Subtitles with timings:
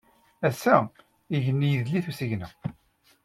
[0.47, 0.75] Ass-a,
[1.35, 2.47] igenni idel-it usigna.